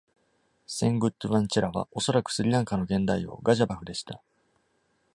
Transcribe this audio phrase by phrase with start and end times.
[0.75, 4.19] Senguttuvan Chera はおそらくスリランカの現代王ガジャバフでした。